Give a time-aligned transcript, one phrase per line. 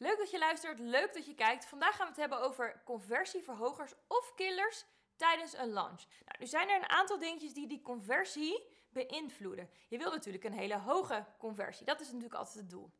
[0.00, 1.66] Leuk dat je luistert, leuk dat je kijkt.
[1.66, 4.84] Vandaag gaan we het hebben over conversieverhogers of killers
[5.16, 6.02] tijdens een launch.
[6.24, 9.70] Nou, nu zijn er een aantal dingetjes die die conversie beïnvloeden.
[9.88, 11.86] Je wil natuurlijk een hele hoge conversie.
[11.86, 12.90] Dat is natuurlijk altijd het doel.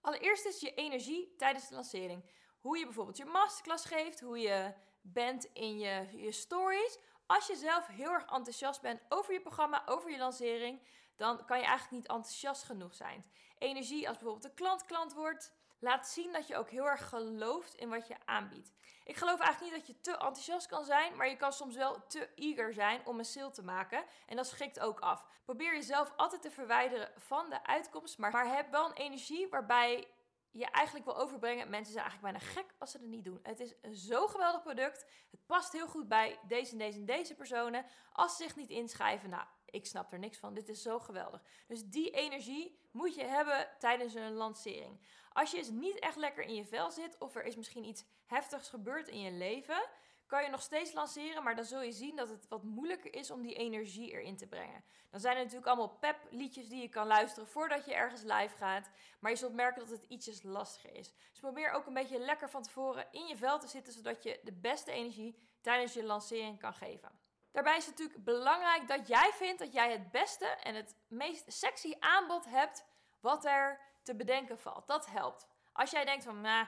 [0.00, 2.24] Allereerst is je energie tijdens de lancering.
[2.60, 6.98] Hoe je bijvoorbeeld je masterclass geeft, hoe je bent in je, je stories.
[7.26, 10.82] Als je zelf heel erg enthousiast bent over je programma, over je lancering,
[11.16, 13.30] dan kan je eigenlijk niet enthousiast genoeg zijn.
[13.58, 17.74] Energie als bijvoorbeeld een klant klant wordt, laat zien dat je ook heel erg gelooft
[17.74, 18.72] in wat je aanbiedt.
[19.04, 22.06] Ik geloof eigenlijk niet dat je te enthousiast kan zijn, maar je kan soms wel
[22.06, 24.04] te eager zijn om een sale te maken.
[24.26, 25.24] En dat schrikt ook af.
[25.44, 30.08] Probeer jezelf altijd te verwijderen van de uitkomst, maar, heb wel een energie waarbij
[30.50, 31.70] je eigenlijk wil overbrengen.
[31.70, 33.40] Mensen zijn eigenlijk bijna gek als ze het niet doen.
[33.42, 35.06] Het is een zo geweldig product.
[35.30, 37.86] Het past heel goed bij deze deze en deze personen.
[38.12, 40.54] Als ze zich niet inschrijven, nou, ik snap er niks van.
[40.54, 41.42] Dit is zo geweldig.
[41.66, 45.00] Dus die energie moet je hebben tijdens een lancering.
[45.32, 48.04] Als je eens niet echt lekker in je vel zit of er is misschien iets
[48.26, 49.88] heftigs gebeurd in je leven,
[50.30, 53.30] kan je nog steeds lanceren, maar dan zul je zien dat het wat moeilijker is
[53.30, 54.84] om die energie erin te brengen.
[55.10, 58.56] Dan zijn er natuurlijk allemaal pep liedjes die je kan luisteren voordat je ergens live
[58.56, 58.90] gaat,
[59.20, 61.14] maar je zult merken dat het ietsjes lastiger is.
[61.30, 64.40] Dus probeer ook een beetje lekker van tevoren in je vel te zitten, zodat je
[64.42, 67.19] de beste energie tijdens je lancering kan geven.
[67.52, 71.52] Daarbij is het natuurlijk belangrijk dat jij vindt dat jij het beste en het meest
[71.52, 72.84] sexy aanbod hebt
[73.20, 74.86] wat er te bedenken valt.
[74.86, 75.48] Dat helpt.
[75.72, 76.66] Als jij denkt van, nou,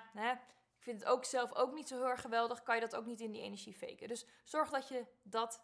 [0.77, 3.07] ik vind het ook zelf ook niet zo heel erg geweldig, kan je dat ook
[3.07, 4.09] niet in die energie faken.
[4.09, 5.63] Dus zorg dat je dat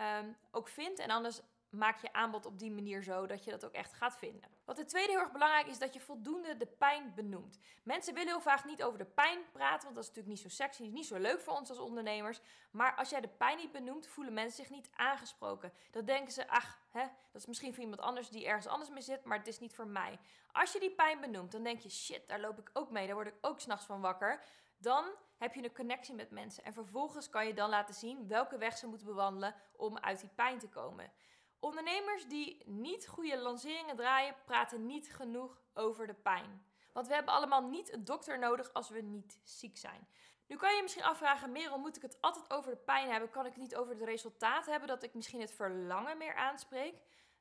[0.00, 3.64] um, ook vindt en anders maak je aanbod op die manier zo dat je dat
[3.64, 4.50] ook echt gaat vinden.
[4.64, 7.58] Wat het tweede heel erg belangrijk is, dat je voldoende de pijn benoemt.
[7.82, 10.48] Mensen willen heel vaak niet over de pijn praten, want dat is natuurlijk niet zo
[10.48, 12.40] sexy, niet zo leuk voor ons als ondernemers.
[12.70, 15.72] Maar als jij de pijn niet benoemt, voelen mensen zich niet aangesproken.
[15.90, 17.02] Dan denken ze, ach, hè,
[17.32, 19.74] dat is misschien voor iemand anders die ergens anders mee zit, maar het is niet
[19.74, 20.18] voor mij.
[20.52, 23.14] Als je die pijn benoemt, dan denk je, shit, daar loop ik ook mee, daar
[23.14, 24.42] word ik ook s'nachts van wakker.
[24.78, 25.04] Dan
[25.38, 28.76] heb je een connectie met mensen en vervolgens kan je dan laten zien welke weg
[28.76, 31.12] ze moeten bewandelen om uit die pijn te komen.
[31.60, 36.66] Ondernemers die niet goede lanceringen draaien, praten niet genoeg over de pijn.
[36.92, 40.08] Want we hebben allemaal niet een dokter nodig als we niet ziek zijn.
[40.46, 43.30] Nu kan je je misschien afvragen, Merel, moet ik het altijd over de pijn hebben?
[43.30, 46.94] Kan ik het niet over het resultaat hebben, dat ik misschien het verlangen meer aanspreek?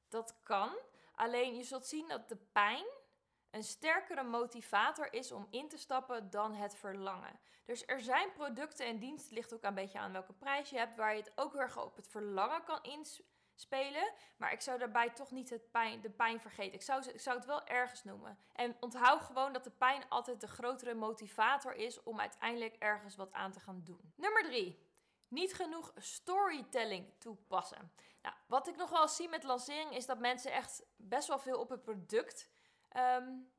[0.09, 0.69] Dat kan.
[1.16, 2.85] Alleen je zult zien dat de pijn
[3.51, 7.39] een sterkere motivator is om in te stappen dan het verlangen.
[7.66, 10.97] Dus er zijn producten en diensten, ligt ook een beetje aan welke prijs je hebt,
[10.97, 14.13] waar je het ook heel erg op het verlangen kan inspelen spelen.
[14.38, 16.73] Maar ik zou daarbij toch niet het pijn, de pijn vergeten.
[16.73, 18.40] Ik zou, ik zou het wel ergens noemen.
[18.53, 23.34] En onthoud gewoon dat de pijn altijd de grotere motivator is om uiteindelijk ergens wat
[23.34, 24.13] aan te gaan doen.
[24.16, 24.85] Nummer drie.
[25.28, 27.91] Niet genoeg storytelling toepassen.
[28.22, 31.59] Nou, wat ik nog wel zie met lancering is dat mensen echt best wel veel
[31.59, 32.50] op het product
[32.97, 33.51] um,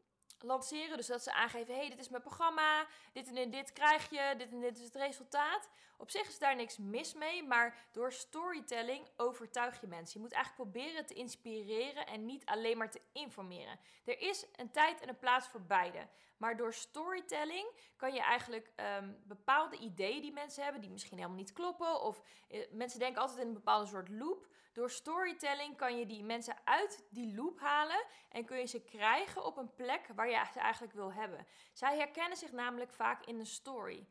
[0.43, 0.97] lanceren.
[0.97, 4.53] Dus dat ze aangeven: hey, dit is mijn programma, dit en dit krijg je, dit
[4.53, 5.69] en dit is het resultaat.
[5.97, 10.21] Op zich is daar niks mis mee, maar door storytelling overtuig je mensen.
[10.21, 13.79] Je moet eigenlijk proberen te inspireren en niet alleen maar te informeren.
[14.05, 16.09] Er is een tijd en een plaats voor beide.
[16.39, 21.39] Maar door storytelling kan je eigenlijk um, bepaalde ideeën die mensen hebben, die misschien helemaal
[21.39, 24.47] niet kloppen, of uh, mensen denken altijd in een bepaalde soort loop.
[24.73, 29.45] Door storytelling kan je die mensen uit die loop halen en kun je ze krijgen
[29.45, 31.47] op een plek waar je ze eigenlijk wil hebben.
[31.73, 34.09] Zij herkennen zich namelijk vaak in de story.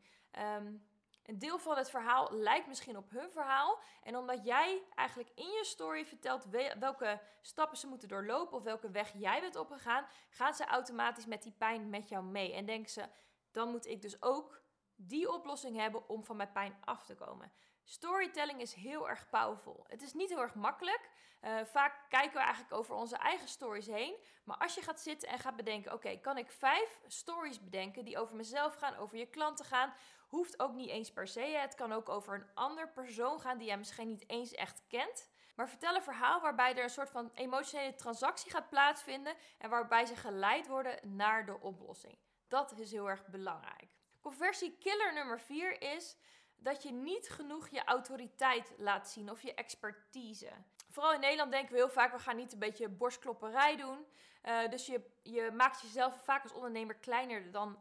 [0.56, 0.88] Um,
[1.28, 3.78] een deel van het verhaal lijkt misschien op hun verhaal.
[4.02, 6.46] En omdat jij eigenlijk in je story vertelt
[6.78, 11.42] welke stappen ze moeten doorlopen of welke weg jij bent opgegaan, gaan ze automatisch met
[11.42, 12.52] die pijn met jou mee.
[12.52, 13.08] En denken ze,
[13.52, 14.62] dan moet ik dus ook
[14.94, 17.52] die oplossing hebben om van mijn pijn af te komen.
[17.84, 19.84] Storytelling is heel erg powerful.
[19.88, 21.10] Het is niet heel erg makkelijk.
[21.42, 24.16] Uh, vaak kijken we eigenlijk over onze eigen stories heen.
[24.44, 28.18] Maar als je gaat zitten en gaat bedenken: oké, kan ik vijf stories bedenken die
[28.18, 29.92] over mezelf gaan, over je klanten gaan?
[30.28, 31.40] Hoeft ook niet eens per se.
[31.40, 35.28] Het kan ook over een ander persoon gaan die jij misschien niet eens echt kent.
[35.56, 40.06] Maar vertel een verhaal waarbij er een soort van emotionele transactie gaat plaatsvinden en waarbij
[40.06, 42.18] ze geleid worden naar de oplossing.
[42.48, 43.96] Dat is heel erg belangrijk.
[44.20, 46.16] Conversie killer nummer 4 is
[46.56, 50.50] dat je niet genoeg je autoriteit laat zien of je expertise.
[50.90, 54.06] Vooral in Nederland denken we heel vaak, we gaan niet een beetje borstklopperij doen.
[54.44, 57.78] Uh, dus je, je maakt jezelf vaak als ondernemer kleiner dan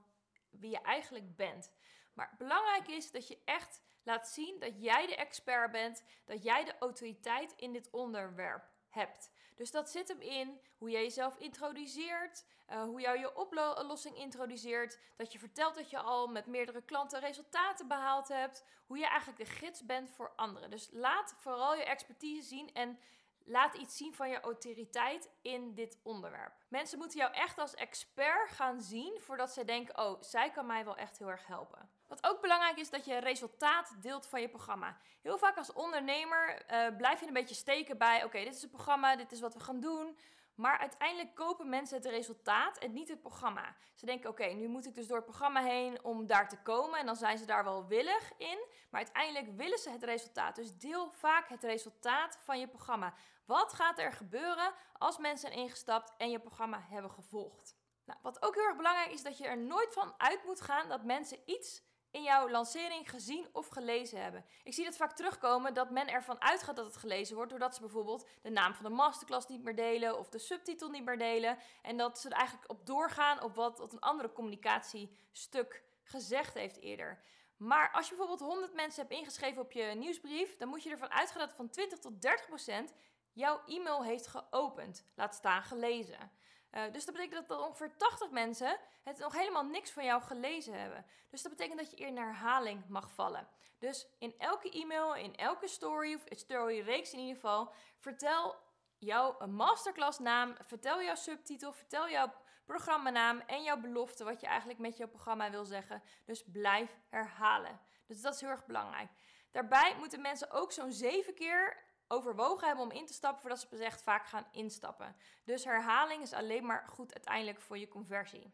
[0.49, 1.71] wie je eigenlijk bent.
[2.17, 6.63] Maar belangrijk is dat je echt laat zien dat jij de expert bent, dat jij
[6.63, 9.31] de autoriteit in dit onderwerp hebt.
[9.55, 14.99] Dus dat zit hem in hoe jij jezelf introduceert, uh, hoe jij je oplossing introduceert,
[15.15, 19.39] dat je vertelt dat je al met meerdere klanten resultaten behaald hebt, hoe je eigenlijk
[19.39, 20.69] de gids bent voor anderen.
[20.69, 22.99] Dus laat vooral je expertise zien en
[23.45, 26.53] laat iets zien van je autoriteit in dit onderwerp.
[26.67, 30.85] Mensen moeten jou echt als expert gaan zien voordat zij denken: oh, zij kan mij
[30.85, 31.96] wel echt heel erg helpen.
[32.07, 34.97] Wat ook belangrijk is, dat je resultaat deelt van je programma.
[35.21, 38.71] Heel vaak als ondernemer uh, blijf je een beetje steken bij: oké, dit is het
[38.71, 40.17] programma, dit is wat we gaan doen.
[40.55, 43.75] Maar uiteindelijk kopen mensen het resultaat en niet het programma.
[43.93, 46.99] Ze denken: oké, nu moet ik dus door het programma heen om daar te komen.
[46.99, 48.65] En dan zijn ze daar wel willig in.
[48.89, 50.55] Maar uiteindelijk willen ze het resultaat.
[50.55, 53.13] Dus deel vaak het resultaat van je programma.
[53.45, 57.75] Wat gaat er gebeuren als mensen zijn ingestapt en je programma hebben gevolgd?
[58.05, 60.89] Nou, wat ook heel erg belangrijk is, dat je er nooit van uit moet gaan
[60.89, 64.45] dat mensen iets in jouw lancering gezien of gelezen hebben.
[64.63, 67.81] Ik zie het vaak terugkomen dat men ervan uitgaat dat het gelezen wordt, doordat ze
[67.81, 71.57] bijvoorbeeld de naam van de masterclass niet meer delen of de subtitel niet meer delen.
[71.81, 77.21] En dat ze er eigenlijk op doorgaan op wat, een andere communicatiestuk gezegd heeft eerder.
[77.57, 81.11] Maar als je bijvoorbeeld 100 mensen hebt ingeschreven op je nieuwsbrief, dan moet je ervan
[81.11, 82.93] uitgaan dat van 20 tot 30 procent
[83.33, 86.31] jouw e-mail heeft geopend, laat staan gelezen.
[86.71, 90.79] Uh, dus dat betekent dat ongeveer 80 mensen het nog helemaal niks van jou gelezen
[90.79, 91.05] hebben.
[91.29, 93.47] Dus dat betekent dat je in herhaling mag vallen.
[93.79, 98.55] Dus in elke e-mail, in elke story, of storyreeks in ieder geval, vertel
[98.97, 102.33] jouw masterclass naam, vertel jouw subtitel, vertel jouw
[102.65, 106.03] programmanaam en jouw belofte, wat je eigenlijk met jouw programma wil zeggen.
[106.25, 107.79] Dus blijf herhalen.
[108.05, 109.09] Dus dat is heel erg belangrijk.
[109.51, 113.83] Daarbij moeten mensen ook zo'n zeven keer overwogen hebben om in te stappen voordat ze
[113.83, 115.15] echt vaak gaan instappen.
[115.43, 118.53] Dus herhaling is alleen maar goed uiteindelijk voor je conversie.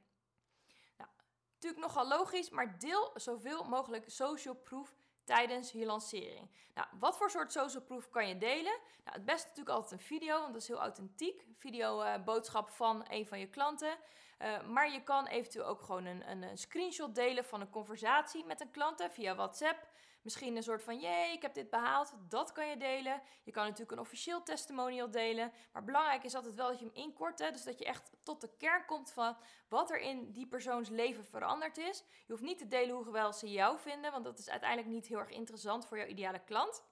[0.98, 1.10] Nou,
[1.54, 6.50] natuurlijk nogal logisch, maar deel zoveel mogelijk social proof tijdens je lancering.
[6.74, 8.80] Nou, wat voor soort social proof kan je delen?
[9.04, 11.46] Nou, het beste natuurlijk altijd een video, want dat is heel authentiek.
[11.58, 13.98] Video uh, boodschap van een van je klanten.
[14.40, 18.46] Uh, maar je kan eventueel ook gewoon een, een, een, screenshot delen van een conversatie
[18.46, 19.88] met een klant via WhatsApp.
[20.24, 22.14] Misschien een soort van, jee, ik heb dit behaald.
[22.30, 23.22] Dat kan je delen.
[23.44, 25.52] Je kan natuurlijk een officieel testimonial delen.
[25.72, 27.40] Maar belangrijk is altijd wel dat je hem inkort.
[27.40, 27.52] Hè?
[27.52, 29.38] Dus dat je echt tot de kern komt van
[29.68, 32.04] wat er in die persoons leven veranderd is.
[32.26, 34.12] Je hoeft niet te delen hoe geweldig ze jou vinden.
[34.12, 36.84] Want dat is uiteindelijk niet heel erg interessant voor jouw ideale klant.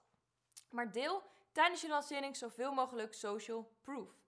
[0.69, 4.19] Maar deel tijdens je lancering zoveel mogelijk social proof.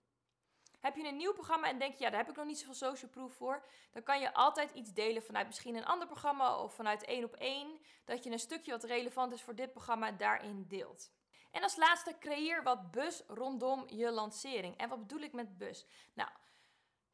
[0.84, 2.74] Heb je een nieuw programma en denk je, ja, daar heb ik nog niet zoveel
[2.74, 6.74] social proof voor, dan kan je altijd iets delen vanuit misschien een ander programma of
[6.74, 10.64] vanuit één op één, dat je een stukje wat relevant is voor dit programma daarin
[10.68, 11.12] deelt.
[11.50, 14.76] En als laatste, creëer wat bus rondom je lancering.
[14.76, 15.86] En wat bedoel ik met bus?
[16.14, 16.30] Nou,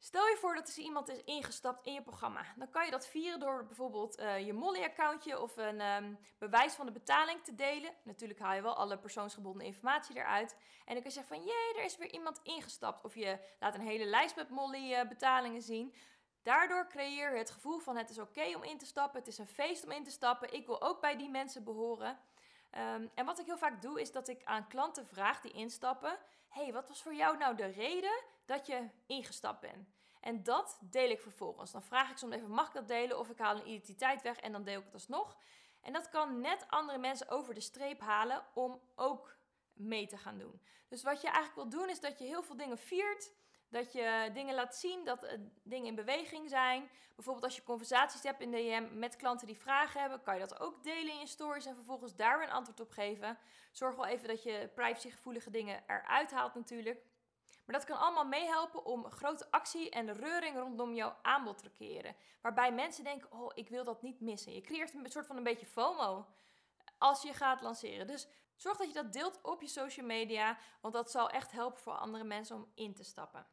[0.03, 2.45] Stel je voor dat er iemand is ingestapt in je programma.
[2.55, 6.85] Dan kan je dat vieren door bijvoorbeeld uh, je Molly-accountje of een um, bewijs van
[6.85, 7.93] de betaling te delen.
[8.03, 10.51] Natuurlijk haal je wel alle persoonsgebonden informatie eruit.
[10.85, 13.03] En dan kun je zeggen van, jee, er is weer iemand ingestapt.
[13.03, 15.95] Of je laat een hele lijst met Molly-betalingen uh, zien.
[16.43, 19.19] Daardoor creëer je het gevoel van het is oké om in te stappen.
[19.19, 20.53] Het is een feest om in te stappen.
[20.53, 22.19] Ik wil ook bij die mensen behoren.
[22.77, 26.17] Um, en wat ik heel vaak doe, is dat ik aan klanten vraag die instappen:
[26.47, 29.89] hey, wat was voor jou nou de reden dat je ingestapt bent?
[30.19, 31.71] En dat deel ik vervolgens.
[31.71, 33.19] Dan vraag ik soms even: mag ik dat delen?
[33.19, 35.37] Of ik haal een identiteit weg en dan deel ik het alsnog.
[35.81, 39.35] En dat kan net andere mensen over de streep halen om ook
[39.73, 40.61] mee te gaan doen.
[40.87, 43.31] Dus wat je eigenlijk wil doen, is dat je heel veel dingen viert.
[43.71, 45.31] Dat je dingen laat zien, dat uh,
[45.63, 46.89] dingen in beweging zijn.
[47.15, 50.59] Bijvoorbeeld als je conversaties hebt in DM met klanten die vragen hebben, kan je dat
[50.59, 53.37] ook delen in je stories en vervolgens daar weer een antwoord op geven.
[53.71, 57.01] Zorg wel even dat je privacygevoelige dingen eruit haalt natuurlijk.
[57.65, 62.15] Maar dat kan allemaal meehelpen om grote actie en reuring rondom jouw aanbod te creëren.
[62.41, 64.53] Waarbij mensen denken, oh, ik wil dat niet missen.
[64.53, 66.25] Je creëert een soort van een beetje FOMO
[66.97, 68.07] als je gaat lanceren.
[68.07, 71.81] Dus zorg dat je dat deelt op je social media, want dat zal echt helpen
[71.81, 73.45] voor andere mensen om in te stappen.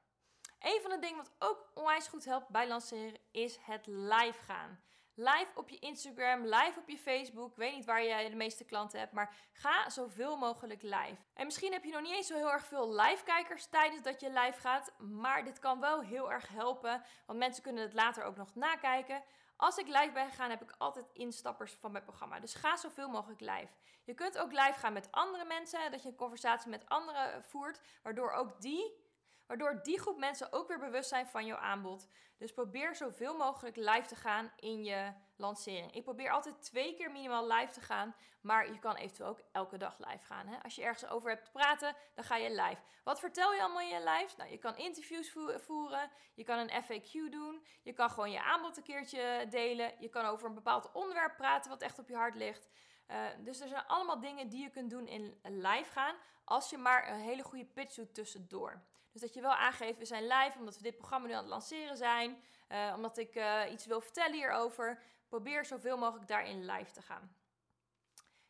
[0.58, 4.82] Een van de dingen wat ook onwijs goed helpt bij lanceren is het live gaan.
[5.14, 7.50] Live op je Instagram, live op je Facebook.
[7.50, 11.16] Ik weet niet waar jij de meeste klanten hebt, maar ga zoveel mogelijk live.
[11.34, 14.30] En misschien heb je nog niet eens zo heel erg veel live-kijkers tijdens dat je
[14.30, 18.36] live gaat, maar dit kan wel heel erg helpen, want mensen kunnen het later ook
[18.36, 19.22] nog nakijken.
[19.56, 22.40] Als ik live ben gegaan, heb ik altijd instappers van mijn programma.
[22.40, 23.72] Dus ga zoveel mogelijk live.
[24.04, 27.80] Je kunt ook live gaan met andere mensen, dat je een conversatie met anderen voert,
[28.02, 29.07] waardoor ook die
[29.48, 32.08] waardoor die groep mensen ook weer bewust zijn van jouw aanbod.
[32.36, 35.92] Dus probeer zoveel mogelijk live te gaan in je lancering.
[35.92, 39.76] Ik probeer altijd twee keer minimaal live te gaan, maar je kan eventueel ook elke
[39.76, 40.46] dag live gaan.
[40.46, 40.62] Hè?
[40.62, 42.80] Als je ergens over hebt te praten, dan ga je live.
[43.04, 44.34] Wat vertel je allemaal in je live?
[44.36, 48.76] Nou, je kan interviews voeren, je kan een FAQ doen, je kan gewoon je aanbod
[48.76, 52.34] een keertje delen, je kan over een bepaald onderwerp praten wat echt op je hart
[52.34, 52.68] ligt.
[53.10, 56.14] Uh, dus er zijn allemaal dingen die je kunt doen in live gaan,
[56.44, 58.82] als je maar een hele goede pitch doet tussendoor.
[59.18, 61.48] Dus dat je wel aangeeft, we zijn live omdat we dit programma nu aan het
[61.48, 62.42] lanceren zijn.
[62.68, 65.02] Uh, omdat ik uh, iets wil vertellen hierover.
[65.28, 67.36] Probeer zoveel mogelijk daarin live te gaan.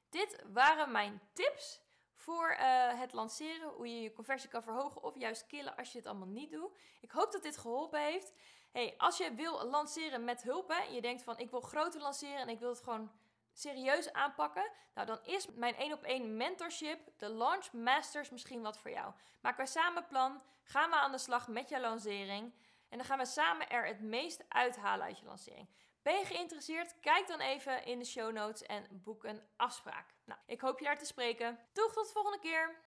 [0.09, 1.81] Dit waren mijn tips
[2.15, 3.69] voor uh, het lanceren.
[3.69, 6.79] Hoe je je conversie kan verhogen of juist killen als je het allemaal niet doet.
[7.01, 8.33] Ik hoop dat dit geholpen heeft.
[8.73, 12.41] Hey, als je wil lanceren met hulp, hè, je denkt van ik wil groter lanceren
[12.41, 13.11] en ik wil het gewoon
[13.61, 18.79] serieus aanpakken, nou dan is mijn 1 op 1 mentorship, de Launch Masters, misschien wat
[18.79, 19.13] voor jou.
[19.41, 22.55] Maken we samen plan, gaan we aan de slag met je lancering
[22.89, 25.69] en dan gaan we samen er het meest uithalen uit je lancering.
[26.03, 27.01] Ben je geïnteresseerd?
[27.01, 30.15] Kijk dan even in de show notes en boek een afspraak.
[30.25, 31.59] Nou, ik hoop je daar te spreken.
[31.73, 32.87] Doeg tot de volgende keer!